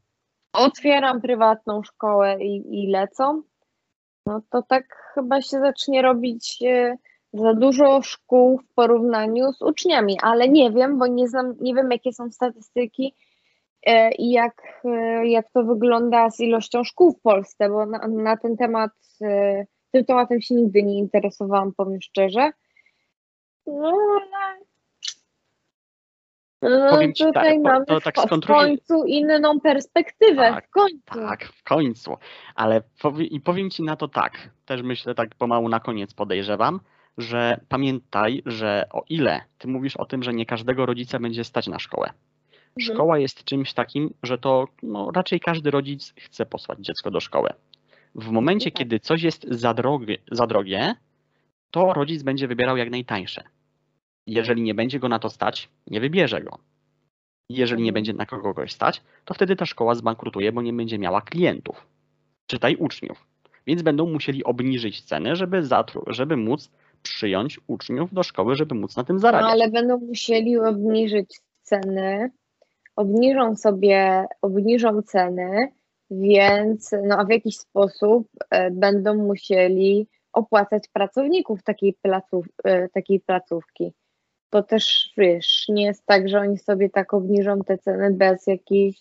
[0.53, 3.41] otwieram prywatną szkołę i, i lecą,
[4.25, 6.97] no to tak chyba się zacznie robić e,
[7.33, 11.91] za dużo szkół w porównaniu z uczniami, ale nie wiem, bo nie znam, nie wiem
[11.91, 13.15] jakie są statystyki
[13.85, 18.37] e, i jak, e, jak to wygląda z ilością szkół w Polsce, bo na, na
[18.37, 18.91] ten temat,
[19.21, 22.51] e, tym tematem się nigdy nie interesowałam, powiem szczerze.
[23.67, 23.93] No
[26.61, 30.49] ale no, Powiem ci tutaj tak, mamy to w, tak w skontruję- końcu inną perspektywę,
[30.49, 31.01] Tak, w końcu.
[31.13, 32.17] Tak, w końcu.
[32.55, 36.79] Ale powie, i powiem ci na to tak, też myślę tak pomału na koniec podejrzewam,
[37.17, 41.67] że pamiętaj, że o ile ty mówisz o tym, że nie każdego rodzica będzie stać
[41.67, 42.07] na szkołę.
[42.07, 42.95] Mhm.
[42.95, 47.49] Szkoła jest czymś takim, że to no, raczej każdy rodzic chce posłać dziecko do szkoły.
[48.15, 48.79] W momencie, tak.
[48.79, 50.95] kiedy coś jest za drogie, za drogie,
[51.71, 53.43] to rodzic będzie wybierał jak najtańsze.
[54.27, 56.57] Jeżeli nie będzie go na to stać, nie wybierze go.
[57.49, 57.93] Jeżeli nie Mhm.
[57.93, 61.87] będzie na kogoś stać, to wtedy ta szkoła zbankrutuje, bo nie będzie miała klientów,
[62.47, 63.27] czytaj uczniów.
[63.67, 65.63] Więc będą musieli obniżyć ceny, żeby,
[66.07, 66.71] żeby móc
[67.03, 69.51] przyjąć uczniów do szkoły, żeby móc na tym No, zarabiać.
[69.51, 72.31] ale będą musieli obniżyć ceny,
[72.95, 75.71] obniżą sobie, obniżą ceny,
[76.11, 83.19] więc no, a w jakiś sposób e, będą musieli opłacać pracowników takiej, placów, e, takiej
[83.19, 83.93] placówki.
[84.49, 88.99] To też wiesz, nie jest tak, że oni sobie tak obniżą te ceny bez jakichś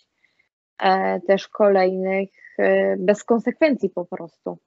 [0.82, 4.58] e, też kolejnych, e, bez konsekwencji po prostu.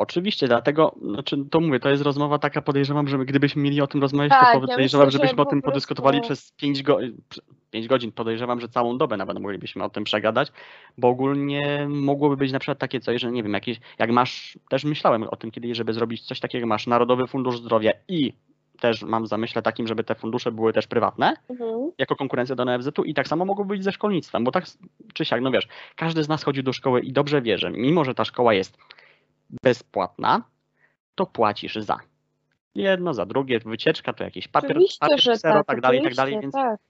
[0.00, 4.00] Oczywiście, dlatego, znaczy, to mówię, to jest rozmowa taka, podejrzewam, że gdybyśmy mieli o tym
[4.00, 6.98] rozmawiać, Tak, to ja podejrzewam, że żebyśmy o po tym prostu- podyskutowali przez 5 go,
[7.70, 8.12] pięć godzin.
[8.12, 10.52] Podejrzewam, że całą dobę nawet moglibyśmy o tym przegadać,
[10.98, 14.84] bo ogólnie mogłoby być na przykład takie coś, że nie wiem, jakieś, jak masz, też
[14.84, 18.32] myślałem o tym kiedyś, żeby zrobić coś takiego, masz Narodowy Fundusz Zdrowia i
[18.80, 21.34] też mam zamyśle takim, żeby te fundusze były też prywatne,
[21.98, 24.64] jako konkurencja do NFZ-u i tak samo mogło być ze szkolnictwem, bo tak
[25.14, 28.04] czy siak, no wiesz, każdy z nas chodzi do szkoły i dobrze wie, że mimo,
[28.04, 28.78] że ta szkoła jest
[29.62, 30.42] bezpłatna,
[31.14, 31.98] to płacisz za.
[32.74, 36.38] Jedno, za drugie, wycieczka to jakiś papier, Oczywiście, papier ksero, tak, tak dalej, tak dalej,
[36.40, 36.80] więc, tak.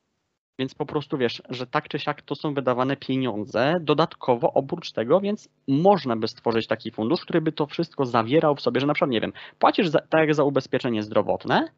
[0.59, 5.21] więc po prostu wiesz, że tak czy siak to są wydawane pieniądze dodatkowo oprócz tego,
[5.21, 8.95] więc można by stworzyć taki fundusz, który by to wszystko zawierał w sobie, że na
[8.95, 11.69] przykład, nie wiem, płacisz za, tak jak za ubezpieczenie zdrowotne,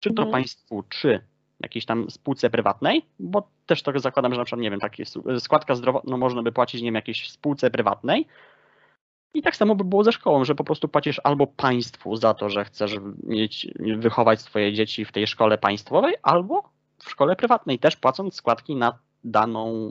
[0.00, 0.32] czy to Mhm.
[0.32, 1.20] państwu, czy
[1.60, 5.04] jakiejś tam spółce prywatnej, bo też to zakładam, że na przykład, nie wiem, takie
[5.38, 8.26] składka zdrowotna, no można by płacić, nie wiem, jakiejś spółce prywatnej.
[9.34, 12.48] I tak samo by było ze szkołą, że po prostu płacisz albo państwu za to,
[12.48, 13.66] że chcesz mieć,
[13.96, 16.62] wychować swoje dzieci w tej szkole państwowej, albo
[16.98, 19.90] w szkole prywatnej, też płacąc składki na daną,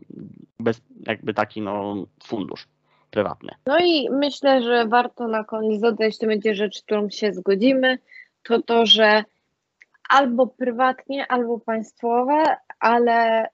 [0.60, 2.68] bez, jakby taki no, fundusz
[3.12, 3.50] prywatny.
[3.66, 8.00] No i myślę, że warto na koniec dodać, to będzie rzecz, którą się zgodzimy,
[8.44, 9.24] to to, że
[10.10, 12.44] albo prywatnie, albo państwowe,
[12.80, 13.48] ale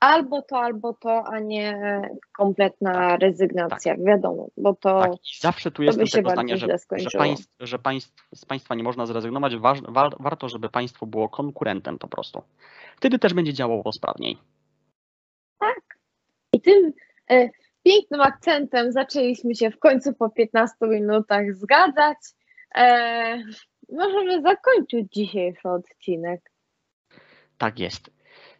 [0.00, 2.00] albo to, albo to, a nie
[2.36, 6.66] kompletna rezygnacja, wiadomo, bo to Tak, zawsze tu się tego zdania, że,
[6.96, 11.28] że, państw, że państw, z państwa nie można zrezygnować, waż, wa, warto, żeby państwo było
[11.28, 12.42] konkurentem po prostu.
[12.96, 14.38] Wtedy też będzie działało sprawniej.
[16.52, 16.92] I tym
[17.30, 17.48] e,
[17.82, 22.18] pięknym akcentem zaczęliśmy się w końcu po 15 minutach zgadzać.
[22.74, 23.42] E,
[23.92, 26.50] możemy zakończyć dzisiejszy odcinek.
[27.58, 28.15] Tak jest.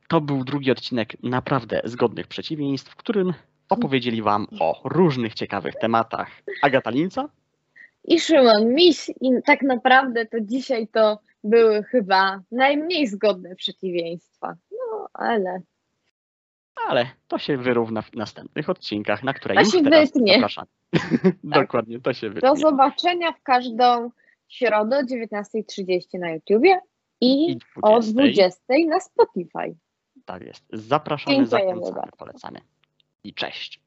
[0.09, 3.33] To był drugi odcinek naprawdę zgodnych przeciwieństw, w którym
[3.69, 6.31] opowiedzieli Wam o różnych ciekawych tematach
[6.63, 7.29] Agata Linca
[8.05, 14.55] I Szymon Miś, i tak naprawdę to dzisiaj to były chyba najmniej zgodne przeciwieństwa.
[14.73, 15.61] No, ale
[16.89, 20.33] ale to się wyrówna w następnych odcinkach, na które To już się teraz wytnie.
[20.33, 20.65] zapraszam.
[21.45, 22.49] Dokładnie, to się wytnie.
[22.49, 24.11] do zobaczenia w każdą
[24.49, 26.81] środę o 19.30 na YouTubie
[27.21, 28.61] i, I o 20.
[28.71, 29.77] 20.00 na Spotify.
[30.27, 30.65] Tak jest.
[30.73, 32.61] Zapraszamy, zachęcamy, polecamy.
[33.25, 33.86] I cześć.